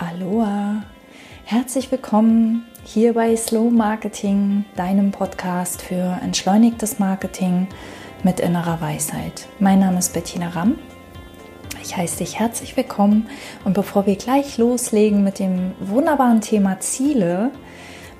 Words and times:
Aloha! 0.00 0.82
Herzlich 1.44 1.92
willkommen 1.92 2.64
hier 2.84 3.12
bei 3.12 3.36
Slow 3.36 3.70
Marketing, 3.70 4.64
deinem 4.74 5.10
Podcast 5.10 5.82
für 5.82 6.18
entschleunigtes 6.22 6.98
Marketing 6.98 7.68
mit 8.22 8.40
innerer 8.40 8.80
Weisheit. 8.80 9.46
Mein 9.58 9.80
Name 9.80 9.98
ist 9.98 10.14
Bettina 10.14 10.48
Ramm. 10.48 10.78
Ich 11.82 11.98
heiße 11.98 12.16
dich 12.16 12.38
herzlich 12.38 12.78
willkommen 12.78 13.28
und 13.66 13.74
bevor 13.74 14.06
wir 14.06 14.16
gleich 14.16 14.56
loslegen 14.56 15.22
mit 15.22 15.38
dem 15.38 15.72
wunderbaren 15.80 16.40
Thema 16.40 16.80
Ziele, 16.80 17.50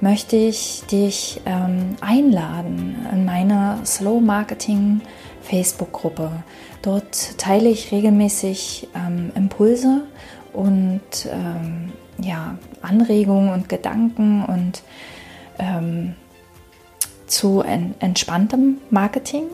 möchte 0.03 0.37
ich 0.37 0.83
dich 0.91 1.41
ähm, 1.47 1.97
einladen 2.03 3.07
in 3.11 3.25
meine 3.25 3.79
Slow 3.87 4.21
Marketing 4.21 5.01
Facebook-Gruppe. 5.41 6.31
Dort 6.83 7.39
teile 7.39 7.71
ich 7.71 7.91
regelmäßig 7.91 8.89
ähm, 8.95 9.33
Impulse 9.35 10.03
und 10.53 11.01
ähm, 11.31 11.93
ja, 12.19 12.57
Anregungen 12.83 13.53
und 13.53 13.69
Gedanken 13.69 14.45
und 14.45 14.83
ähm, 15.59 16.15
zu 17.27 17.63
en 17.63 17.95
entspanntem 18.01 18.79
Marketing. 18.91 19.45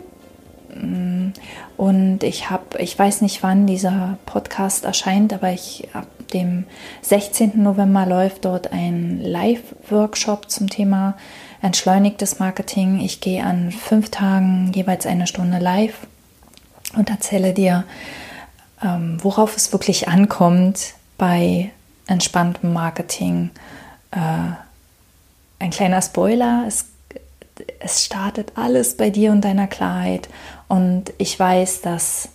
Mm, 0.75 1.29
und 1.77 2.23
ich 2.23 2.51
habe, 2.51 2.79
ich 2.79 2.99
weiß 2.99 3.21
nicht, 3.21 3.43
wann 3.43 3.67
dieser 3.67 4.19
Podcast 4.27 4.85
erscheint, 4.85 5.33
aber 5.33 5.53
ich 5.53 5.89
ab 5.93 6.07
dem 6.33 6.65
16. 7.03 7.63
November 7.63 8.07
läuft 8.07 8.45
dort 8.45 8.73
ein 8.73 9.21
Live-Workshop 9.23 10.51
zum 10.51 10.69
Thema 10.69 11.17
entschleunigtes 11.63 12.39
Marketing. 12.39 13.01
Ich 13.01 13.21
gehe 13.21 13.45
an 13.45 13.71
fünf 13.71 14.11
Tagen 14.11 14.73
jeweils 14.75 15.07
eine 15.07 15.27
Stunde 15.27 15.59
live 15.59 16.07
und 16.97 17.11
erzähle 17.11 17.53
dir, 17.53 17.85
ähm, 18.83 19.19
worauf 19.23 19.57
es 19.57 19.73
wirklich 19.73 20.09
ankommt 20.09 20.95
bei 21.19 21.71
entspanntem 22.07 22.73
Marketing. 22.73 23.51
Äh, 24.11 24.53
ein 25.59 25.71
kleiner 25.71 26.03
Spoiler, 26.03 26.65
es, 26.67 26.87
es 27.81 28.05
startet 28.05 28.53
alles 28.57 28.97
bei 28.97 29.11
dir 29.11 29.33
und 29.33 29.43
deiner 29.43 29.67
Klarheit. 29.67 30.29
Und 30.69 31.13
ich 31.19 31.39
weiß, 31.39 31.81
dass, 31.81 32.29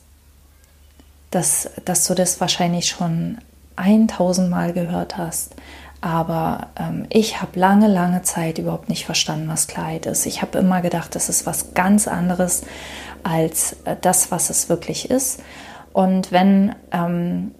dass, 1.30 1.70
dass 1.86 2.08
du 2.08 2.16
das 2.16 2.42
wahrscheinlich 2.42 2.88
schon 2.88 3.38
1000 3.76 4.50
Mal 4.50 4.74
gehört 4.74 5.18
hast. 5.18 5.56
Aber 6.02 6.70
ähm, 6.80 7.06
ich 7.10 7.42
habe 7.44 7.60
lange, 7.60 7.88
lange 7.88 8.24
Zeit 8.24 8.58
überhaupt 8.58 8.90
nicht 8.90 9.06
verstanden, 9.06 9.48
was 9.48 9.68
Klarheit 9.68 10.08
ist. 10.08 10.26
Ich 10.26 10.42
habe 10.42 10.58
immer 10.58 10.82
gedacht, 10.82 11.14
das 11.14 11.30
ist 11.30 11.46
was 11.46 11.76
ganz 11.76 12.08
anderes 12.08 12.64
als 13.22 13.76
äh, 13.86 13.96
das, 14.02 14.32
was 14.32 14.50
es 14.50 14.68
wirklich 14.68 15.12
ist. 15.12 15.42
Und 15.94 16.31
wenn 16.31 16.75
ähm, 16.92 17.52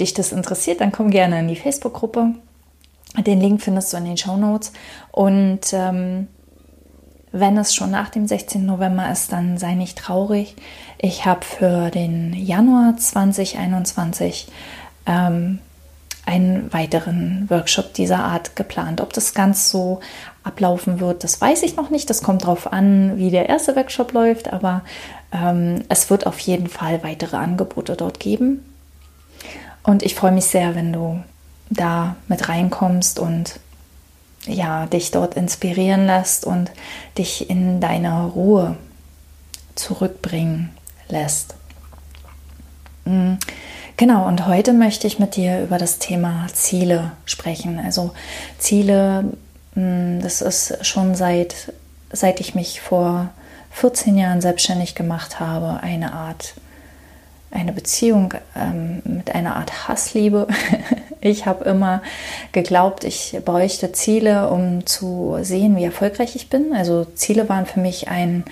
dich 0.00 0.14
das 0.14 0.32
interessiert, 0.32 0.80
dann 0.80 0.92
komm 0.92 1.10
gerne 1.10 1.40
in 1.40 1.48
die 1.48 1.56
Facebook-Gruppe. 1.56 2.34
Den 3.16 3.40
Link 3.40 3.62
findest 3.62 3.92
du 3.92 3.96
in 3.96 4.04
den 4.04 4.16
Show 4.16 4.36
Notes. 4.36 4.72
Und 5.12 5.72
ähm, 5.72 6.28
wenn 7.32 7.58
es 7.58 7.74
schon 7.74 7.90
nach 7.90 8.08
dem 8.10 8.26
16. 8.26 8.64
November 8.64 9.10
ist, 9.10 9.32
dann 9.32 9.58
sei 9.58 9.74
nicht 9.74 9.98
traurig. 9.98 10.56
Ich 10.98 11.26
habe 11.26 11.44
für 11.44 11.90
den 11.90 12.32
Januar 12.32 12.96
2021 12.96 14.48
ähm, 15.06 15.58
einen 16.24 16.72
weiteren 16.72 17.46
Workshop 17.48 17.94
dieser 17.94 18.18
Art 18.18 18.54
geplant. 18.54 19.00
Ob 19.00 19.12
das 19.12 19.34
ganz 19.34 19.70
so 19.70 20.00
ablaufen 20.44 21.00
wird, 21.00 21.24
das 21.24 21.40
weiß 21.40 21.62
ich 21.62 21.76
noch 21.76 21.90
nicht. 21.90 22.10
Das 22.10 22.22
kommt 22.22 22.42
darauf 22.42 22.70
an, 22.72 23.16
wie 23.16 23.30
der 23.30 23.48
erste 23.48 23.76
Workshop 23.76 24.12
läuft, 24.12 24.52
aber 24.52 24.82
es 25.30 26.10
wird 26.10 26.26
auf 26.26 26.38
jeden 26.38 26.68
Fall 26.68 27.02
weitere 27.02 27.36
Angebote 27.36 27.96
dort 27.96 28.18
geben. 28.18 28.64
Und 29.82 30.02
ich 30.02 30.14
freue 30.14 30.32
mich 30.32 30.46
sehr, 30.46 30.74
wenn 30.74 30.92
du 30.92 31.22
da 31.70 32.16
mit 32.28 32.48
reinkommst 32.48 33.18
und 33.18 33.60
ja, 34.46 34.86
dich 34.86 35.10
dort 35.10 35.34
inspirieren 35.34 36.06
lässt 36.06 36.44
und 36.44 36.70
dich 37.18 37.50
in 37.50 37.80
deine 37.80 38.26
Ruhe 38.26 38.76
zurückbringen 39.74 40.70
lässt. 41.08 41.54
Mm, 43.04 43.34
genau, 43.96 44.26
und 44.26 44.46
heute 44.46 44.72
möchte 44.72 45.06
ich 45.06 45.18
mit 45.18 45.36
dir 45.36 45.62
über 45.62 45.78
das 45.78 45.98
Thema 45.98 46.46
Ziele 46.52 47.12
sprechen. 47.24 47.78
Also 47.78 48.12
Ziele, 48.58 49.24
mm, 49.74 50.20
das 50.20 50.40
ist 50.40 50.84
schon 50.86 51.14
seit, 51.14 51.72
seit 52.12 52.40
ich 52.40 52.54
mich 52.54 52.80
vor 52.80 53.30
14 53.78 54.18
Jahren 54.18 54.40
selbstständig 54.40 54.96
gemacht 54.96 55.38
habe, 55.38 55.80
eine 55.82 56.12
Art 56.12 56.54
eine 57.50 57.72
Beziehung 57.72 58.34
ähm, 58.56 59.00
mit 59.04 59.34
einer 59.34 59.56
Art 59.56 59.88
Hassliebe. 59.88 60.48
ich 61.20 61.46
habe 61.46 61.64
immer 61.64 62.02
geglaubt, 62.52 63.04
ich 63.04 63.38
bräuchte 63.44 63.92
Ziele, 63.92 64.50
um 64.50 64.84
zu 64.84 65.38
sehen, 65.42 65.76
wie 65.76 65.84
erfolgreich 65.84 66.36
ich 66.36 66.50
bin. 66.50 66.74
Also 66.74 67.04
Ziele 67.04 67.48
waren 67.48 67.66
für 67.66 67.80
mich 67.80 68.08
ein 68.08 68.44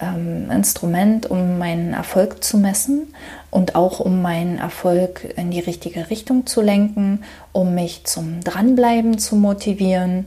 ähm, 0.00 0.50
Instrument, 0.50 1.26
um 1.28 1.58
meinen 1.58 1.92
Erfolg 1.92 2.44
zu 2.44 2.58
messen 2.58 3.14
und 3.50 3.74
auch 3.74 3.98
um 3.98 4.22
meinen 4.22 4.58
Erfolg 4.58 5.34
in 5.36 5.50
die 5.50 5.60
richtige 5.60 6.10
Richtung 6.10 6.46
zu 6.46 6.60
lenken, 6.60 7.24
um 7.52 7.74
mich 7.74 8.04
zum 8.04 8.44
Dranbleiben 8.44 9.18
zu 9.18 9.36
motivieren. 9.36 10.26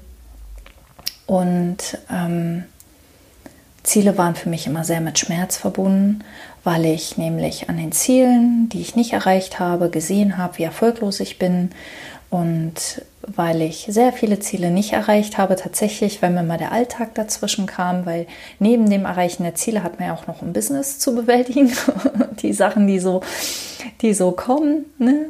Und 1.25 1.99
ähm, 2.11 2.65
Ziele 3.83 4.17
waren 4.17 4.35
für 4.35 4.49
mich 4.49 4.67
immer 4.67 4.83
sehr 4.83 5.01
mit 5.01 5.19
Schmerz 5.19 5.57
verbunden 5.57 6.23
weil 6.63 6.85
ich 6.85 7.17
nämlich 7.17 7.69
an 7.69 7.77
den 7.77 7.91
Zielen, 7.91 8.69
die 8.69 8.81
ich 8.81 8.95
nicht 8.95 9.13
erreicht 9.13 9.59
habe, 9.59 9.89
gesehen 9.89 10.37
habe, 10.37 10.57
wie 10.57 10.63
erfolglos 10.63 11.19
ich 11.19 11.39
bin 11.39 11.71
und 12.29 13.03
weil 13.21 13.61
ich 13.61 13.87
sehr 13.89 14.11
viele 14.11 14.39
Ziele 14.39 14.71
nicht 14.71 14.93
erreicht 14.93 15.37
habe, 15.37 15.55
tatsächlich, 15.55 16.21
weil 16.21 16.31
mir 16.31 16.43
mal 16.43 16.57
der 16.57 16.71
Alltag 16.71 17.15
dazwischen 17.15 17.65
kam, 17.65 18.05
weil 18.05 18.27
neben 18.59 18.89
dem 18.89 19.05
Erreichen 19.05 19.43
der 19.43 19.55
Ziele 19.55 19.83
hat 19.83 19.99
man 19.99 20.09
ja 20.09 20.15
auch 20.15 20.27
noch 20.27 20.41
ein 20.41 20.53
Business 20.53 20.99
zu 20.99 21.15
bewältigen. 21.15 21.71
die 22.41 22.53
Sachen, 22.53 22.87
die 22.87 22.99
so, 22.99 23.21
die 24.01 24.13
so 24.13 24.31
kommen, 24.31 24.85
ne? 24.97 25.27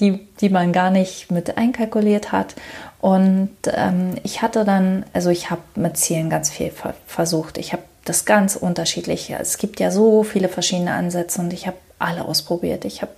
Die, 0.00 0.26
die 0.40 0.48
man 0.50 0.72
gar 0.72 0.90
nicht 0.90 1.30
mit 1.30 1.56
einkalkuliert 1.56 2.32
hat. 2.32 2.54
Und 3.00 3.56
ähm, 3.66 4.14
ich 4.22 4.42
hatte 4.42 4.64
dann, 4.64 5.04
also 5.12 5.30
ich 5.30 5.50
habe 5.50 5.62
mit 5.74 5.96
Zielen 5.96 6.30
ganz 6.30 6.50
viel 6.50 6.72
versucht. 7.06 7.58
Ich 7.58 7.72
habe 7.72 7.82
das 8.04 8.24
ganz 8.24 8.56
unterschiedlich. 8.56 9.30
Es 9.30 9.58
gibt 9.58 9.80
ja 9.80 9.90
so 9.90 10.22
viele 10.22 10.48
verschiedene 10.48 10.92
Ansätze 10.92 11.40
und 11.40 11.52
ich 11.52 11.66
habe 11.66 11.76
alle 11.98 12.24
ausprobiert. 12.24 12.84
Ich 12.84 13.02
habe 13.02 13.12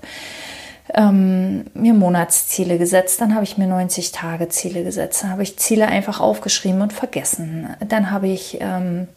ähm, 0.94 1.66
mir 1.74 1.94
Monatsziele 1.94 2.78
gesetzt, 2.78 3.20
dann 3.20 3.34
habe 3.34 3.44
ich 3.44 3.58
mir 3.58 3.66
90 3.66 4.12
Tage 4.12 4.48
Ziele 4.48 4.84
gesetzt, 4.84 5.22
dann 5.22 5.30
habe 5.30 5.42
ich 5.42 5.58
Ziele 5.58 5.86
einfach 5.86 6.20
aufgeschrieben 6.20 6.80
und 6.80 6.92
vergessen. 6.92 7.68
Dann 7.86 8.10
habe 8.10 8.28
ich 8.28 8.58
ähm, 8.60 9.08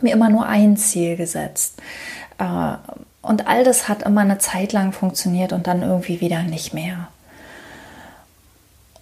mir 0.00 0.12
immer 0.12 0.28
nur 0.28 0.46
ein 0.46 0.76
Ziel 0.76 1.16
gesetzt. 1.16 1.80
Äh, 2.38 2.74
und 3.22 3.46
all 3.46 3.64
das 3.64 3.88
hat 3.88 4.02
immer 4.02 4.22
eine 4.22 4.38
Zeit 4.38 4.72
lang 4.72 4.92
funktioniert 4.92 5.52
und 5.52 5.66
dann 5.66 5.82
irgendwie 5.82 6.20
wieder 6.20 6.42
nicht 6.42 6.72
mehr. 6.72 7.08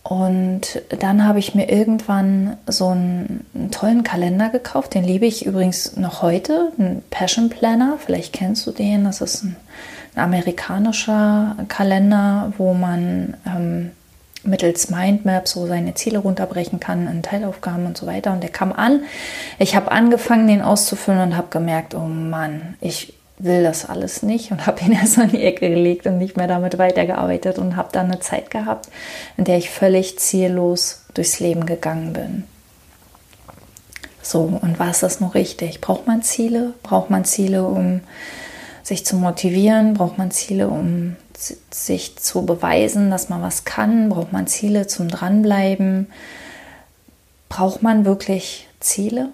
Und 0.09 0.83
dann 1.01 1.27
habe 1.27 1.39
ich 1.39 1.55
mir 1.55 1.69
irgendwann 1.69 2.57
so 2.67 2.89
einen, 2.89 3.45
einen, 3.55 3.71
tollen 3.71 4.05
Kalender 4.05 4.49
gekauft. 4.49 4.95
Den 4.95 5.05
liebe 5.05 5.27
ich 5.27 5.45
übrigens 5.45 5.99
noch 5.99 6.23
heute. 6.23 6.73
Ein 6.79 7.03
Passion 7.11 7.51
Planner. 7.51 7.99
Vielleicht 7.99 8.33
kennst 8.33 8.67
du 8.67 8.71
den. 8.71 9.05
Das 9.05 9.21
ist 9.21 9.45
ein, 9.45 9.57
ein 10.15 10.23
amerikanischer 10.23 11.57
Kalender, 11.69 12.55
wo 12.57 12.73
man 12.73 13.37
ähm, 13.47 13.91
mittels 14.45 14.89
Mindmap 14.89 15.47
so 15.47 15.67
seine 15.67 15.93
Ziele 15.93 16.21
runterbrechen 16.21 16.81
kann 16.81 17.07
in 17.07 17.23
Teilaufgaben 17.23 17.85
und 17.85 17.99
so 17.99 18.07
weiter. 18.07 18.33
Und 18.33 18.43
der 18.43 18.51
kam 18.51 18.73
an. 18.73 19.03
Ich 19.59 19.77
habe 19.77 19.93
angefangen, 19.93 20.47
den 20.49 20.63
auszufüllen 20.63 21.21
und 21.21 21.37
habe 21.37 21.49
gemerkt, 21.51 21.95
oh 21.95 22.07
Mann, 22.07 22.77
ich 22.81 23.18
will 23.39 23.63
das 23.63 23.89
alles 23.89 24.23
nicht 24.23 24.51
und 24.51 24.67
habe 24.67 24.81
ihn 24.83 24.93
erst 24.93 25.19
an 25.19 25.31
die 25.31 25.43
Ecke 25.43 25.69
gelegt 25.69 26.07
und 26.07 26.19
nicht 26.19 26.37
mehr 26.37 26.49
damit 26.49 26.79
weitergearbeitet 26.79 27.59
und 27.59 27.77
habe 27.77 27.89
dann 27.93 28.07
eine 28.07 28.21
Zeit 28.21 28.51
gehabt, 28.51 28.89
in 29.37 29.45
der 29.45 29.59
ich 29.59 29.71
völlig 29.71 30.19
ziellos 30.19 31.05
durchs 31.15 31.41
Leben 31.41 31.67
gegangen 31.67 32.13
bin. 32.13 32.45
So, 34.23 34.41
und 34.41 34.79
war 34.79 34.91
es 34.91 35.01
das 35.01 35.21
noch 35.21 35.35
richtig? 35.35 35.81
Braucht 35.81 36.07
man 36.07 36.23
Ziele? 36.23 36.75
Braucht 36.83 37.09
man 37.09 37.25
Ziele, 37.25 37.65
um 37.65 38.01
sich 38.83 39.07
zu 39.07 39.17
motivieren? 39.17 39.95
Braucht 39.95 40.19
man 40.19 40.31
Ziele, 40.31 40.69
um 40.69 41.17
sich 41.71 42.17
zu 42.19 42.45
beweisen, 42.45 43.11
dass 43.11 43.31
man 43.31 43.41
was 43.41 43.65
kann? 43.65 44.11
Braucht 44.11 44.33
man 44.33 44.47
Ziele 44.47 44.87
zum 44.87 45.09
Dranbleiben? 45.09 46.09
Braucht 47.49 47.83
man 47.83 48.05
wirklich 48.05 48.69
Ziele? 48.81 49.31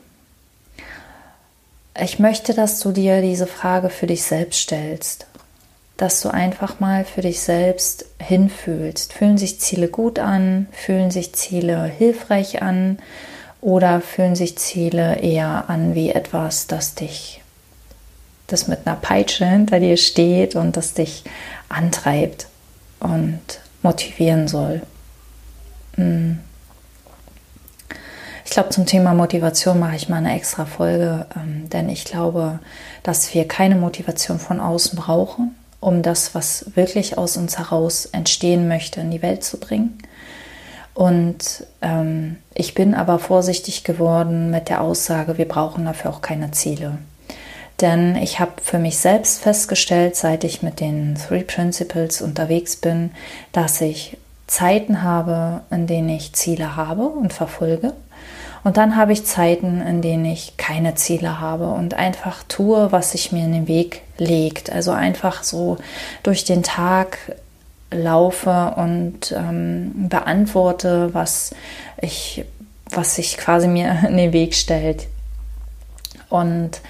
Ich 1.98 2.18
möchte, 2.18 2.54
dass 2.54 2.80
du 2.80 2.90
dir 2.90 3.22
diese 3.22 3.46
Frage 3.46 3.88
für 3.88 4.06
dich 4.06 4.24
selbst 4.24 4.60
stellst. 4.60 5.26
Dass 5.96 6.20
du 6.20 6.28
einfach 6.28 6.80
mal 6.80 7.04
für 7.04 7.20
dich 7.20 7.40
selbst 7.40 8.06
hinfühlst. 8.18 9.12
Fühlen 9.12 9.38
sich 9.38 9.60
Ziele 9.60 9.88
gut 9.88 10.18
an? 10.18 10.66
Fühlen 10.72 11.12
sich 11.12 11.34
Ziele 11.34 11.84
hilfreich 11.84 12.62
an? 12.62 12.98
Oder 13.60 14.00
fühlen 14.00 14.34
sich 14.34 14.58
Ziele 14.58 15.20
eher 15.20 15.70
an 15.70 15.94
wie 15.94 16.10
etwas, 16.10 16.66
das 16.66 16.94
dich, 16.94 17.40
das 18.46 18.68
mit 18.68 18.86
einer 18.86 18.96
Peitsche 18.96 19.46
hinter 19.46 19.80
dir 19.80 19.96
steht 19.96 20.54
und 20.54 20.76
das 20.76 20.92
dich 20.92 21.24
antreibt 21.70 22.48
und 23.00 23.40
motivieren 23.82 24.48
soll. 24.48 24.82
Hm. 25.94 26.40
Ich 28.44 28.50
glaube, 28.50 28.68
zum 28.68 28.86
Thema 28.86 29.14
Motivation 29.14 29.78
mache 29.78 29.96
ich 29.96 30.08
mal 30.08 30.18
eine 30.18 30.36
extra 30.36 30.66
Folge, 30.66 31.26
ähm, 31.34 31.68
denn 31.70 31.88
ich 31.88 32.04
glaube, 32.04 32.58
dass 33.02 33.32
wir 33.34 33.48
keine 33.48 33.74
Motivation 33.74 34.38
von 34.38 34.60
außen 34.60 34.96
brauchen, 34.96 35.54
um 35.80 36.02
das, 36.02 36.34
was 36.34 36.66
wirklich 36.74 37.16
aus 37.18 37.36
uns 37.36 37.58
heraus 37.58 38.06
entstehen 38.06 38.68
möchte, 38.68 39.00
in 39.00 39.10
die 39.10 39.22
Welt 39.22 39.44
zu 39.44 39.58
bringen. 39.58 39.98
Und 40.92 41.66
ähm, 41.82 42.36
ich 42.54 42.74
bin 42.74 42.94
aber 42.94 43.18
vorsichtig 43.18 43.82
geworden 43.82 44.50
mit 44.50 44.68
der 44.68 44.82
Aussage, 44.82 45.38
wir 45.38 45.48
brauchen 45.48 45.84
dafür 45.84 46.10
auch 46.10 46.22
keine 46.22 46.52
Ziele. 46.52 46.98
Denn 47.80 48.14
ich 48.14 48.38
habe 48.38 48.52
für 48.62 48.78
mich 48.78 48.98
selbst 48.98 49.42
festgestellt, 49.42 50.14
seit 50.14 50.44
ich 50.44 50.62
mit 50.62 50.78
den 50.78 51.16
Three 51.16 51.42
Principles 51.42 52.22
unterwegs 52.22 52.76
bin, 52.76 53.10
dass 53.50 53.80
ich 53.80 54.16
Zeiten 54.46 55.02
habe, 55.02 55.62
in 55.70 55.86
denen 55.86 56.10
ich 56.10 56.32
Ziele 56.34 56.76
habe 56.76 57.06
und 57.06 57.32
verfolge. 57.32 57.94
Und 58.64 58.78
dann 58.78 58.96
habe 58.96 59.12
ich 59.12 59.26
Zeiten, 59.26 59.82
in 59.82 60.00
denen 60.00 60.24
ich 60.24 60.56
keine 60.56 60.94
Ziele 60.94 61.38
habe 61.38 61.68
und 61.68 61.94
einfach 61.94 62.42
tue, 62.48 62.90
was 62.92 63.12
sich 63.12 63.30
mir 63.30 63.44
in 63.44 63.52
den 63.52 63.68
Weg 63.68 64.02
legt. 64.16 64.72
Also 64.72 64.92
einfach 64.92 65.42
so 65.42 65.76
durch 66.22 66.44
den 66.44 66.62
Tag 66.62 67.18
laufe 67.90 68.74
und 68.76 69.32
ähm, 69.36 70.08
beantworte, 70.08 71.12
was 71.12 71.54
ich, 72.00 72.44
was 72.90 73.16
sich 73.16 73.36
quasi 73.36 73.68
mir 73.68 73.98
in 74.08 74.16
den 74.16 74.32
Weg 74.32 74.54
stellt. 74.54 75.08
Und 76.30 76.80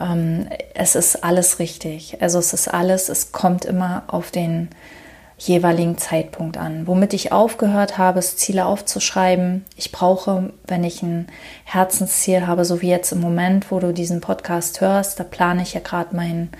ähm, 0.00 0.48
es 0.74 0.96
ist 0.96 1.22
alles 1.22 1.60
richtig. 1.60 2.20
Also 2.20 2.40
es 2.40 2.52
ist 2.52 2.66
alles, 2.66 3.08
es 3.08 3.30
kommt 3.30 3.64
immer 3.64 4.02
auf 4.08 4.32
den 4.32 4.68
jeweiligen 5.48 5.96
Zeitpunkt 5.96 6.58
an. 6.58 6.86
Womit 6.86 7.14
ich 7.14 7.32
aufgehört 7.32 7.96
habe, 7.96 8.18
ist 8.18 8.38
Ziele 8.38 8.66
aufzuschreiben. 8.66 9.64
Ich 9.74 9.90
brauche, 9.90 10.52
wenn 10.66 10.84
ich 10.84 11.02
ein 11.02 11.28
Herzensziel 11.64 12.46
habe, 12.46 12.64
so 12.64 12.82
wie 12.82 12.90
jetzt 12.90 13.12
im 13.12 13.20
Moment, 13.20 13.70
wo 13.70 13.78
du 13.78 13.92
diesen 13.92 14.20
Podcast 14.20 14.80
hörst, 14.82 15.18
da 15.18 15.24
plane 15.24 15.62
ich 15.62 15.72
ja 15.72 15.80
gerade 15.80 16.14
meinen 16.14 16.50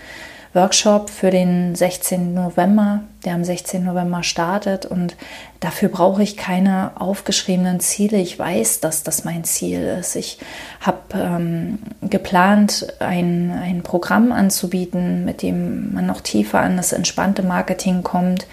Workshop 0.52 1.11
für 1.11 1.31
den 1.31 1.76
16. 1.76 2.35
November, 2.35 3.05
der 3.25 3.35
am 3.35 3.44
16. 3.44 3.85
November 3.85 4.25
startet. 4.25 4.85
Und 4.85 5.17
dafür 5.61 5.88
brauche 5.88 6.23
ich 6.23 6.37
keine 6.37 6.93
aufgeschriebenen 6.97 7.79
Ziele. 7.79 8.19
Ich 8.19 8.37
weiß, 8.37 8.81
dass 8.81 9.05
das 9.05 9.25
mein 9.25 9.44
Ziel 9.44 9.81
ist. 9.81 10.17
Ich 10.17 10.38
habe 10.81 10.99
ähm, 11.14 11.79
geplant, 12.02 12.93
ein, 12.99 13.52
ein 13.52 13.82
Programm 13.82 14.32
anzubieten, 14.32 15.25
mit 15.25 15.43
dem 15.43 15.94
man 15.94 16.06
noch 16.06 16.20
tiefer 16.20 16.58
an 16.58 16.76
das 16.76 16.93
entspannte 16.93 17.44
Marketing 17.44 18.02
kommt. 18.02 18.49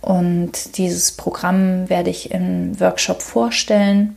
Und 0.00 0.78
dieses 0.78 1.12
Programm 1.12 1.88
werde 1.88 2.10
ich 2.10 2.32
im 2.32 2.78
Workshop 2.80 3.22
vorstellen. 3.22 4.16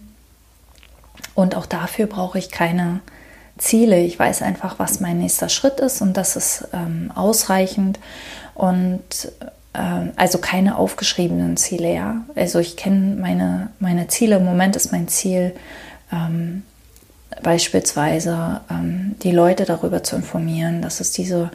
Und 1.36 1.56
auch 1.56 1.68
dafür 1.68 2.08
brauche 2.08 2.40
ich 2.40 2.50
keine 2.50 3.02
Ziele. 3.60 4.02
Ich 4.02 4.18
weiß 4.18 4.42
einfach, 4.42 4.80
was 4.80 5.00
mein 5.00 5.20
nächster 5.20 5.50
Schritt 5.50 5.80
ist 5.80 6.02
und 6.02 6.18
das 6.18 6.36
ist 6.36 6.68
ähm, 6.74 7.12
ausreichend. 7.14 8.00
Und 8.56 9.32
ähm, 9.74 10.12
also 10.16 10.40
keine 10.40 10.78
aufgeschriebenen 10.78 11.56
Ziele, 11.58 11.94
ja. 11.94 12.26
Also 12.36 12.60
ich 12.60 12.76
kenne 12.76 13.16
meine, 13.20 13.70
meine 13.80 14.08
Ziele. 14.08 14.38
Im 14.38 14.46
Moment 14.46 14.76
ist 14.76 14.92
mein 14.92 15.08
Ziel 15.08 15.54
ähm, 16.12 16.64
beispielsweise 17.44 18.62
ähm, 18.70 19.16
die 19.22 19.32
Leute 19.32 19.66
darüber 19.66 20.04
zu 20.04 20.16
informieren, 20.16 20.82
dass 20.82 21.00
es 21.00 21.12
diese 21.12 21.52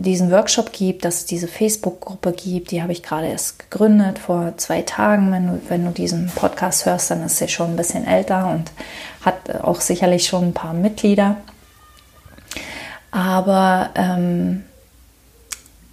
diesen 0.00 0.30
Workshop 0.30 0.72
gibt, 0.72 1.04
dass 1.04 1.16
es 1.16 1.24
diese 1.26 1.48
Facebook-Gruppe 1.48 2.32
gibt. 2.32 2.70
Die 2.70 2.82
habe 2.82 2.92
ich 2.92 3.02
gerade 3.02 3.26
erst 3.28 3.58
gegründet 3.58 4.18
vor 4.18 4.56
zwei 4.56 4.82
Tagen. 4.82 5.32
Wenn 5.32 5.46
du, 5.46 5.60
wenn 5.68 5.84
du 5.84 5.90
diesen 5.90 6.28
Podcast 6.28 6.86
hörst, 6.86 7.10
dann 7.10 7.22
ist 7.24 7.38
sie 7.38 7.48
schon 7.48 7.70
ein 7.70 7.76
bisschen 7.76 8.06
älter 8.06 8.48
und 8.50 8.70
hat 9.24 9.62
auch 9.62 9.80
sicherlich 9.80 10.26
schon 10.26 10.48
ein 10.48 10.54
paar 10.54 10.74
Mitglieder. 10.74 11.36
Aber 13.10 13.90
ähm, 13.94 14.64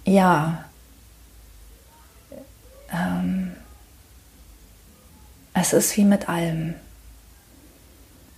ja, 0.04 0.64
ähm, 2.92 3.52
es 5.54 5.72
ist 5.72 5.96
wie 5.96 6.04
mit 6.04 6.28
allem. 6.28 6.74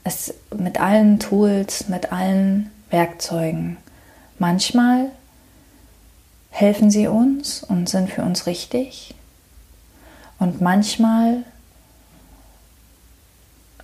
Es, 0.04 0.32
mit 0.56 0.80
allen 0.80 1.18
Tools, 1.18 1.88
mit 1.88 2.12
allen 2.12 2.70
Werkzeugen. 2.90 3.76
Manchmal 4.38 5.10
helfen 6.58 6.90
sie 6.90 7.06
uns 7.06 7.62
und 7.62 7.88
sind 7.88 8.10
für 8.10 8.22
uns 8.22 8.46
richtig. 8.46 9.14
Und 10.40 10.60
manchmal 10.60 11.44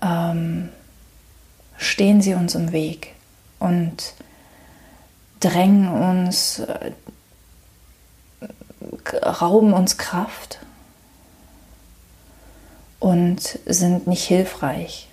ähm, 0.02 0.70
stehen 1.76 2.20
sie 2.20 2.34
uns 2.34 2.56
im 2.56 2.72
Weg 2.72 3.14
und 3.60 4.14
drängen 5.38 5.88
uns, 5.88 6.58
äh, 6.58 6.90
rauben 9.22 9.72
uns 9.72 9.96
Kraft 9.96 10.58
und 12.98 13.40
sind 13.66 14.08
nicht 14.08 14.24
hilfreich. 14.24 15.08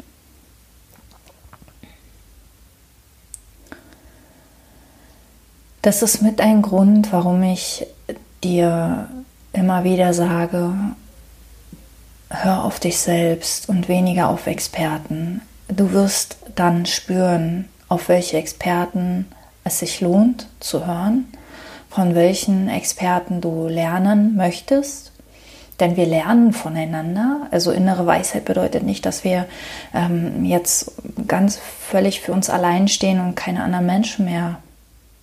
Das 5.81 6.03
ist 6.03 6.21
mit 6.21 6.41
ein 6.41 6.61
Grund, 6.61 7.11
warum 7.11 7.41
ich 7.41 7.87
dir 8.43 9.09
immer 9.51 9.83
wieder 9.83 10.13
sage, 10.13 10.73
hör 12.29 12.63
auf 12.63 12.79
dich 12.79 12.99
selbst 12.99 13.67
und 13.67 13.87
weniger 13.87 14.29
auf 14.29 14.45
Experten. 14.45 15.41
Du 15.69 15.91
wirst 15.91 16.37
dann 16.55 16.85
spüren, 16.85 17.67
auf 17.87 18.09
welche 18.09 18.37
Experten 18.37 19.25
es 19.63 19.79
sich 19.79 20.01
lohnt 20.01 20.47
zu 20.59 20.85
hören, 20.85 21.25
von 21.89 22.13
welchen 22.13 22.69
Experten 22.69 23.41
du 23.41 23.67
lernen 23.67 24.35
möchtest. 24.35 25.11
Denn 25.79 25.97
wir 25.97 26.05
lernen 26.05 26.53
voneinander. 26.53 27.47
Also 27.49 27.71
innere 27.71 28.05
Weisheit 28.05 28.45
bedeutet 28.45 28.83
nicht, 28.83 29.03
dass 29.05 29.23
wir 29.23 29.47
ähm, 29.95 30.45
jetzt 30.45 30.91
ganz 31.27 31.57
völlig 31.57 32.21
für 32.21 32.33
uns 32.33 32.51
allein 32.51 32.87
stehen 32.87 33.19
und 33.19 33.33
keine 33.35 33.63
anderen 33.63 33.87
Menschen 33.87 34.25
mehr 34.25 34.59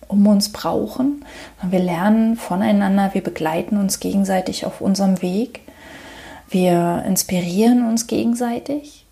um 0.09 0.27
uns 0.27 0.51
brauchen. 0.51 1.23
Wir 1.61 1.79
lernen 1.79 2.35
voneinander, 2.35 3.13
wir 3.13 3.23
begleiten 3.23 3.77
uns 3.77 4.01
gegenseitig 4.01 4.65
auf 4.65 4.81
unserem 4.81 5.21
Weg, 5.21 5.61
wir 6.49 7.03
inspirieren 7.07 7.87
uns 7.87 8.07
gegenseitig 8.07 9.05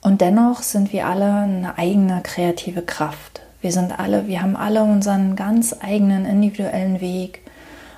und 0.00 0.20
dennoch 0.20 0.62
sind 0.62 0.92
wir 0.92 1.06
alle 1.06 1.32
eine 1.32 1.78
eigene 1.78 2.22
kreative 2.22 2.82
Kraft. 2.82 3.42
Wir 3.60 3.72
sind 3.72 3.98
alle, 3.98 4.26
wir 4.26 4.42
haben 4.42 4.56
alle 4.56 4.82
unseren 4.82 5.36
ganz 5.36 5.76
eigenen 5.80 6.24
individuellen 6.24 7.00
Weg 7.00 7.42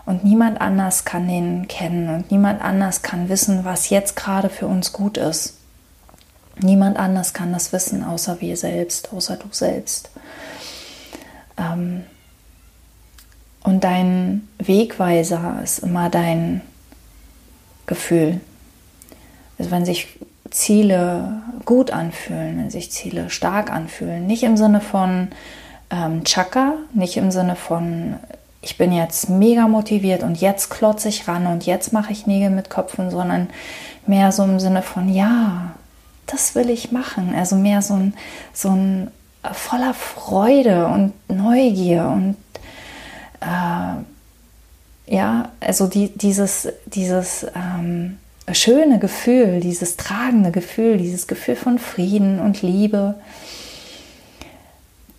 und 0.04 0.24
niemand 0.24 0.60
anders 0.60 1.04
kann 1.04 1.28
den 1.28 1.68
kennen 1.68 2.08
und 2.08 2.30
niemand 2.30 2.62
anders 2.62 3.02
kann 3.02 3.28
wissen, 3.28 3.64
was 3.64 3.90
jetzt 3.90 4.16
gerade 4.16 4.48
für 4.48 4.66
uns 4.66 4.92
gut 4.92 5.18
ist. 5.18 5.54
Niemand 6.60 6.98
anders 6.98 7.32
kann 7.32 7.52
das 7.52 7.72
wissen, 7.72 8.02
außer 8.02 8.40
wir 8.40 8.56
selbst, 8.56 9.12
außer 9.12 9.36
du 9.36 9.46
selbst. 9.52 10.10
Ähm, 11.58 12.02
und 13.62 13.84
dein 13.84 14.48
Wegweiser 14.58 15.60
ist 15.62 15.80
immer 15.80 16.08
dein 16.08 16.62
Gefühl. 17.86 18.40
Also 19.58 19.70
wenn 19.70 19.84
sich 19.84 20.18
Ziele 20.50 21.42
gut 21.64 21.90
anfühlen, 21.90 22.58
wenn 22.58 22.70
sich 22.70 22.90
Ziele 22.90 23.28
stark 23.28 23.70
anfühlen, 23.70 24.26
nicht 24.26 24.42
im 24.42 24.56
Sinne 24.56 24.80
von 24.80 25.28
ähm, 25.90 26.24
Chaka, 26.24 26.74
nicht 26.94 27.16
im 27.16 27.30
Sinne 27.30 27.56
von 27.56 28.16
ich 28.60 28.76
bin 28.76 28.92
jetzt 28.92 29.28
mega 29.28 29.68
motiviert 29.68 30.22
und 30.22 30.40
jetzt 30.40 30.68
klotze 30.68 31.08
ich 31.08 31.28
ran 31.28 31.46
und 31.46 31.64
jetzt 31.64 31.92
mache 31.92 32.12
ich 32.12 32.26
Nägel 32.26 32.50
mit 32.50 32.70
Köpfen, 32.70 33.10
sondern 33.10 33.48
mehr 34.06 34.32
so 34.32 34.42
im 34.42 34.58
Sinne 34.58 34.82
von 34.82 35.08
ja, 35.08 35.74
das 36.26 36.54
will 36.54 36.68
ich 36.68 36.90
machen. 36.90 37.34
Also 37.34 37.56
mehr 37.56 37.82
so 37.82 37.94
ein, 37.94 38.14
so 38.52 38.70
ein 38.70 39.10
voller 39.52 39.94
Freude 39.94 40.86
und 40.86 41.12
Neugier 41.28 42.08
und 42.08 42.36
äh, 43.40 45.14
ja, 45.14 45.50
also 45.60 45.86
die, 45.86 46.08
dieses, 46.08 46.68
dieses 46.86 47.46
ähm, 47.54 48.18
schöne 48.52 48.98
Gefühl, 48.98 49.60
dieses 49.60 49.96
tragende 49.96 50.50
Gefühl, 50.50 50.98
dieses 50.98 51.26
Gefühl 51.26 51.56
von 51.56 51.78
Frieden 51.78 52.40
und 52.40 52.62
Liebe, 52.62 53.14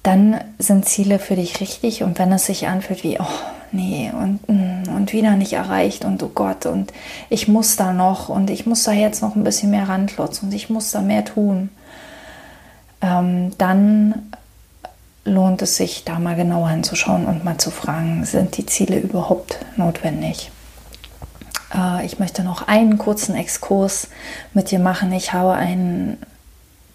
dann 0.04 0.40
sind 0.58 0.86
Ziele 0.86 1.20
für 1.20 1.36
dich 1.36 1.60
richtig. 1.60 2.04
Und 2.04 2.20
wenn 2.20 2.32
es 2.32 2.46
sich 2.46 2.68
anfühlt 2.68 3.04
wie, 3.04 3.20
oh 3.20 3.26
nee, 3.72 4.12
und, 4.14 4.48
mm, 4.48 4.96
und 4.96 5.12
wieder 5.12 5.36
nicht 5.36 5.54
erreicht 5.54 6.06
und 6.06 6.22
oh 6.24 6.32
Gott, 6.34 6.66
und 6.66 6.94
ich 7.30 7.48
muss 7.48 7.76
da 7.76 7.94
noch 7.94 8.30
und 8.30 8.50
ich 8.50 8.66
muss 8.66 8.84
da 8.84 8.92
jetzt 8.92 9.22
noch 9.22 9.36
ein 9.36 9.44
bisschen 9.44 9.72
mehr 9.72 9.90
ranklotzen 9.90 10.50
und 10.50 10.56
ich 10.56 10.70
muss 10.70 10.92
da 10.92 11.02
mehr 11.02 11.26
tun, 11.26 11.70
ähm, 13.02 13.58
dann 13.58 14.32
lohnt 15.26 15.62
es 15.62 15.78
sich, 15.78 16.04
da 16.06 16.20
mal 16.20 16.36
genauer 16.36 16.70
hinzuschauen 16.70 17.26
und 17.26 17.44
mal 17.44 17.58
zu 17.58 17.72
fragen, 17.72 18.26
sind 18.26 18.58
die 18.58 18.66
Ziele 18.66 19.00
überhaupt 19.00 19.60
notwendig? 19.78 20.52
Äh, 21.74 22.06
ich 22.06 22.20
möchte 22.20 22.44
noch 22.44 22.68
einen 22.68 22.98
kurzen 22.98 23.36
Exkurs 23.36 24.10
mit 24.54 24.72
dir 24.72 24.80
machen. 24.80 25.12
Ich 25.12 25.34
habe 25.34 25.54
einen, 25.54 26.18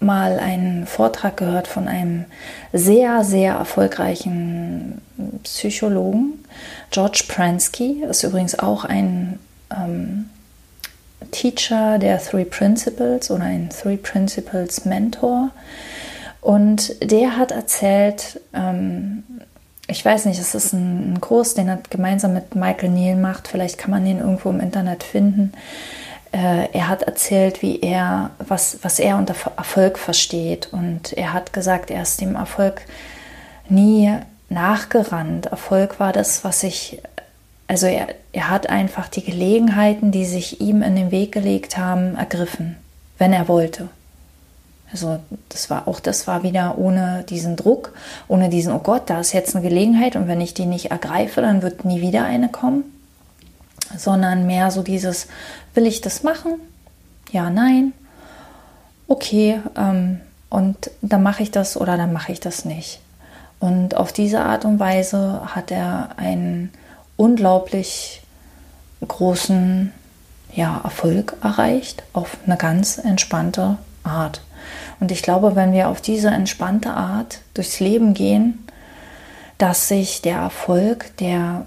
mal 0.01 0.39
einen 0.39 0.87
Vortrag 0.87 1.37
gehört 1.37 1.69
von 1.69 1.89
einem 1.89 2.25
sehr, 2.73 3.25
sehr 3.25 3.55
erfolgreichen 3.55 5.01
Psychologen. 5.45 6.45
George 6.91 7.25
Pransky 7.29 8.05
ist 8.05 8.23
übrigens 8.23 8.59
auch 8.59 8.85
ein 8.85 9.39
ähm, 9.71 10.31
Teacher 11.35 11.99
der 11.99 12.23
Three 12.23 12.45
Principles 12.45 13.31
oder 13.31 13.45
ein 13.45 13.69
Three 13.71 13.97
Principles 13.97 14.85
Mentor. 14.85 15.51
Und 16.41 16.95
der 17.03 17.37
hat 17.37 17.51
erzählt, 17.51 18.41
ähm, 18.55 19.25
ich 19.89 20.05
weiß 20.05 20.27
nicht, 20.27 20.39
es 20.39 20.55
ist 20.55 20.73
ein, 20.73 21.15
ein, 21.15 21.21
Kurs, 21.21 21.55
den 21.55 21.69
er 21.69 21.79
gemeinsam 21.91 22.35
mit 22.35 22.55
Michael 22.55 22.91
Neal 22.91 23.17
macht. 23.17 23.49
Vielleicht 23.49 23.79
kann 23.79 23.91
man 23.91 24.05
den 24.05 24.21
irgendwo 24.21 24.51
im 24.51 24.61
Internet 24.61 25.03
finden. 25.03 25.53
Äh, 26.33 26.69
er 26.73 26.89
hat 26.89 27.03
erzählt, 27.03 27.63
wie 27.63 27.81
er, 27.81 28.31
was, 28.39 28.79
was 28.83 28.99
er 28.99 29.19
unter 29.19 29.35
Erfolg 29.57 29.99
versteht. 29.99 30.69
Und 30.73 31.13
er 31.15 31.33
hat 31.33 31.53
gesagt, 31.53 31.91
er 31.91 32.03
ist 32.03 32.21
dem 32.21 32.37
Erfolg 32.37 32.83
nie 33.69 34.13
nachgerannt. 34.49 35.47
Erfolg 35.47 35.99
war 35.99 36.13
das, 36.13 36.45
was 36.45 36.63
ich, 36.63 37.03
also 37.67 37.87
er, 37.87 38.09
er 38.33 38.51
hat 38.51 38.69
einfach 38.69 39.09
die 39.09 39.25
Gelegenheiten, 39.25 40.11
die 40.11 40.25
sich 40.25 40.61
ihm 40.61 40.83
in 40.83 40.97
den 40.97 41.11
Weg 41.11 41.33
gelegt 41.33 41.79
haben, 41.79 42.17
ergriffen, 42.17 42.77
wenn 43.19 43.33
er 43.33 43.49
wollte. 43.49 43.89
Also 44.93 45.19
das 45.49 45.71
war 45.71 45.89
auch 45.89 45.99
das 45.99 46.29
war 46.29 46.45
wieder 46.45 46.79
ohne 46.79 47.25
diesen 47.29 47.57
Druck, 47.57 47.95
ohne 48.29 48.49
diesen, 48.49 48.73
oh 48.73 48.79
Gott, 48.79 49.11
da 49.11 49.19
ist 49.19 49.33
jetzt 49.33 49.57
eine 49.57 49.69
Gelegenheit 49.69 50.15
und 50.15 50.29
wenn 50.29 50.41
ich 50.41 50.55
die 50.55 50.67
nicht 50.67 50.93
ergreife, 50.93 51.41
dann 51.41 51.63
wird 51.63 51.85
nie 51.85 52.01
wieder 52.01 52.25
eine 52.25 52.49
kommen. 52.49 52.85
Sondern 53.97 54.47
mehr 54.47 54.71
so 54.71 54.83
dieses, 54.83 55.27
will 55.75 55.87
ich 55.87 56.01
das 56.01 56.23
machen? 56.23 56.55
Ja, 57.33 57.51
nein. 57.51 57.93
Okay, 59.09 59.61
ähm, 59.77 60.21
und 60.49 60.91
dann 61.03 61.23
mache 61.23 61.43
ich 61.43 61.51
das 61.51 61.77
oder 61.77 61.97
dann 61.97 62.13
mache 62.13 62.31
ich 62.31 62.41
das 62.41 62.65
nicht. 62.65 63.01
Und 63.59 63.97
auf 63.97 64.13
diese 64.13 64.41
Art 64.41 64.65
und 64.65 64.79
Weise 64.79 65.41
hat 65.47 65.71
er 65.71 66.11
einen 66.17 66.71
unglaublich 67.17 68.23
großen 69.07 69.93
ja, 70.55 70.81
Erfolg 70.83 71.37
erreicht, 71.43 72.03
auf 72.13 72.37
eine 72.47 72.57
ganz 72.57 72.99
entspannte 72.99 73.79
Art. 74.03 74.41
Und 75.01 75.11
ich 75.11 75.23
glaube, 75.23 75.57
wenn 75.57 75.73
wir 75.73 75.89
auf 75.89 76.01
diese 76.01 76.29
entspannte 76.29 76.91
Art 76.91 77.41
durchs 77.55 77.81
Leben 77.81 78.15
gehen, 78.15 78.67
dass 79.59 79.89
sich 79.89 80.23
der 80.23 80.39
Erfolg, 80.39 81.17
der 81.19 81.67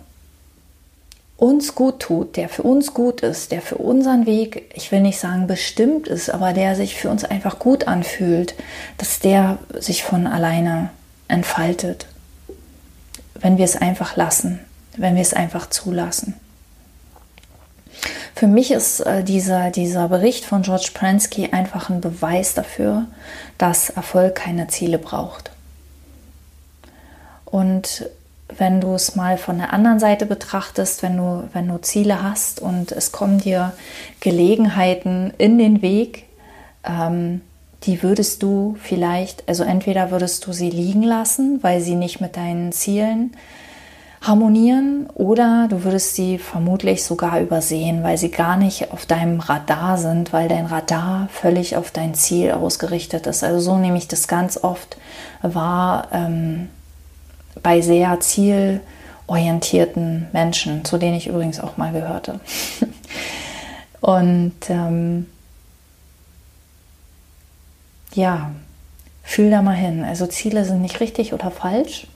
uns 1.37 1.75
gut 1.75 1.99
tut, 1.99 2.35
der 2.35 2.49
für 2.49 2.63
uns 2.63 2.93
gut 2.93 3.21
ist, 3.21 3.51
der 3.51 3.61
für 3.61 3.75
unseren 3.75 4.25
Weg, 4.25 4.71
ich 4.75 4.91
will 4.91 5.01
nicht 5.01 5.19
sagen 5.19 5.45
bestimmt 5.45 6.07
ist, 6.07 6.31
aber 6.31 6.51
der 6.51 6.75
sich 6.75 6.95
für 6.95 7.09
uns 7.09 7.23
einfach 7.23 7.59
gut 7.59 7.87
anfühlt, 7.87 8.55
dass 8.97 9.19
der 9.19 9.59
sich 9.77 10.03
von 10.03 10.25
alleine 10.25 10.89
entfaltet, 11.27 12.07
wenn 13.35 13.59
wir 13.59 13.65
es 13.65 13.75
einfach 13.75 14.15
lassen, 14.15 14.59
wenn 14.97 15.15
wir 15.15 15.21
es 15.21 15.33
einfach 15.33 15.69
zulassen. 15.69 16.33
Für 18.35 18.47
mich 18.47 18.71
ist 18.71 18.99
äh, 18.99 19.23
dieser, 19.23 19.71
dieser 19.71 20.09
Bericht 20.09 20.45
von 20.45 20.61
George 20.61 20.89
Pransky 20.93 21.49
einfach 21.51 21.89
ein 21.89 22.01
Beweis 22.01 22.53
dafür, 22.53 23.05
dass 23.57 23.89
Erfolg 23.89 24.35
keine 24.35 24.67
Ziele 24.67 24.99
braucht. 24.99 25.49
Und 27.45 28.09
wenn 28.55 28.79
du 28.79 28.93
es 28.93 29.15
mal 29.15 29.37
von 29.37 29.57
der 29.57 29.73
anderen 29.73 29.99
Seite 29.99 30.25
betrachtest, 30.25 31.03
wenn 31.03 31.17
du, 31.17 31.49
wenn 31.53 31.67
du 31.67 31.79
Ziele 31.81 32.21
hast 32.21 32.61
und 32.61 32.91
es 32.91 33.11
kommen 33.11 33.39
dir 33.39 33.73
Gelegenheiten 34.19 35.33
in 35.37 35.57
den 35.57 35.81
Weg, 35.81 36.25
ähm, 36.83 37.41
die 37.83 38.03
würdest 38.03 38.43
du 38.43 38.77
vielleicht, 38.81 39.47
also 39.47 39.63
entweder 39.63 40.11
würdest 40.11 40.45
du 40.45 40.53
sie 40.53 40.69
liegen 40.69 41.03
lassen, 41.03 41.59
weil 41.61 41.81
sie 41.81 41.95
nicht 41.95 42.21
mit 42.21 42.37
deinen 42.37 42.71
Zielen 42.71 43.35
harmonieren 44.27 45.07
oder 45.13 45.67
du 45.69 45.83
würdest 45.83 46.15
sie 46.15 46.37
vermutlich 46.37 47.03
sogar 47.03 47.39
übersehen, 47.39 48.03
weil 48.03 48.17
sie 48.17 48.29
gar 48.29 48.57
nicht 48.57 48.91
auf 48.91 49.05
deinem 49.05 49.39
Radar 49.39 49.97
sind, 49.97 50.33
weil 50.33 50.49
dein 50.49 50.65
Radar 50.65 51.29
völlig 51.31 51.77
auf 51.77 51.91
dein 51.91 52.13
Ziel 52.13 52.51
ausgerichtet 52.51 53.27
ist. 53.27 53.43
Also 53.43 53.59
so 53.59 53.77
nehme 53.77 53.97
ich 53.97 54.07
das 54.07 54.27
ganz 54.27 54.63
oft 54.63 54.97
wahr 55.41 56.07
ähm, 56.11 56.69
bei 57.63 57.81
sehr 57.81 58.19
zielorientierten 58.19 60.27
Menschen, 60.33 60.85
zu 60.85 60.97
denen 60.97 61.15
ich 61.15 61.27
übrigens 61.27 61.59
auch 61.59 61.77
mal 61.77 61.93
gehörte. 61.93 62.39
Und 64.01 64.55
ähm, 64.69 65.27
ja, 68.13 68.51
fühl 69.23 69.49
da 69.49 69.61
mal 69.61 69.75
hin. 69.75 70.03
Also 70.03 70.27
Ziele 70.27 70.65
sind 70.65 70.81
nicht 70.81 70.99
richtig 70.99 71.33
oder 71.33 71.51
falsch. 71.51 72.07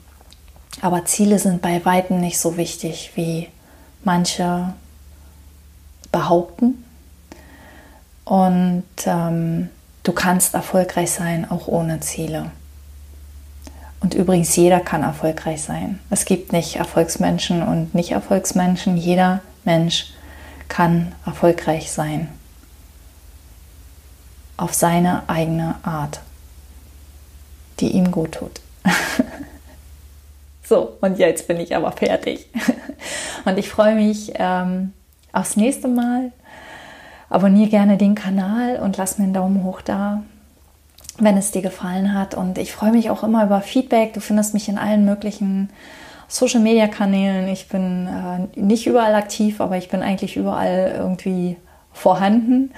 Aber 0.80 1.04
Ziele 1.04 1.38
sind 1.38 1.62
bei 1.62 1.84
weitem 1.84 2.20
nicht 2.20 2.38
so 2.38 2.56
wichtig, 2.56 3.12
wie 3.14 3.48
manche 4.04 4.74
behaupten. 6.10 6.84
Und 8.24 8.84
ähm, 9.06 9.68
du 10.02 10.12
kannst 10.12 10.54
erfolgreich 10.54 11.10
sein, 11.10 11.50
auch 11.50 11.68
ohne 11.68 12.00
Ziele. 12.00 12.50
Und 14.00 14.14
übrigens, 14.14 14.56
jeder 14.56 14.80
kann 14.80 15.02
erfolgreich 15.02 15.62
sein. 15.62 16.00
Es 16.10 16.24
gibt 16.24 16.52
nicht 16.52 16.76
Erfolgsmenschen 16.76 17.62
und 17.62 17.94
Nicht-Erfolgsmenschen. 17.94 18.96
Jeder 18.96 19.40
Mensch 19.64 20.12
kann 20.68 21.14
erfolgreich 21.24 21.92
sein. 21.92 22.28
Auf 24.56 24.74
seine 24.74 25.28
eigene 25.28 25.76
Art, 25.84 26.20
die 27.78 27.92
ihm 27.92 28.10
gut 28.10 28.32
tut. 28.32 28.60
So, 30.62 30.96
und 31.00 31.18
jetzt 31.18 31.48
bin 31.48 31.58
ich 31.58 31.74
aber 31.74 31.92
fertig. 31.92 32.48
Und 33.44 33.58
ich 33.58 33.68
freue 33.68 33.96
mich 33.96 34.32
ähm, 34.36 34.92
aufs 35.32 35.56
nächste 35.56 35.88
Mal. 35.88 36.30
Abonniere 37.28 37.68
gerne 37.68 37.96
den 37.96 38.14
Kanal 38.14 38.76
und 38.76 38.98
lass 38.98 39.18
mir 39.18 39.24
einen 39.24 39.32
Daumen 39.32 39.64
hoch 39.64 39.80
da, 39.80 40.22
wenn 41.18 41.36
es 41.36 41.50
dir 41.50 41.62
gefallen 41.62 42.14
hat. 42.14 42.34
Und 42.34 42.58
ich 42.58 42.72
freue 42.72 42.92
mich 42.92 43.10
auch 43.10 43.22
immer 43.24 43.44
über 43.44 43.62
Feedback. 43.62 44.12
Du 44.12 44.20
findest 44.20 44.54
mich 44.54 44.68
in 44.68 44.78
allen 44.78 45.04
möglichen 45.04 45.70
Social 46.28 46.60
Media 46.60 46.88
Kanälen. 46.88 47.48
Ich 47.48 47.68
bin 47.68 48.06
äh, 48.06 48.60
nicht 48.60 48.86
überall 48.86 49.14
aktiv, 49.14 49.60
aber 49.60 49.76
ich 49.78 49.88
bin 49.88 50.02
eigentlich 50.02 50.36
überall 50.36 50.94
irgendwie 50.96 51.56
vorhanden, 51.92 52.70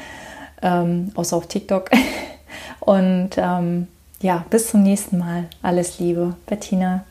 ähm, 0.63 1.11
außer 1.17 1.37
auf 1.37 1.49
TikTok. 1.49 1.91
Und 2.81 3.31
ähm, 3.37 3.89
ja, 4.23 4.45
bis 4.51 4.71
zum 4.71 4.83
nächsten 4.83 5.19
Mal. 5.19 5.45
Alles 5.63 5.99
Liebe, 5.99 6.37
Bettina. 6.47 7.05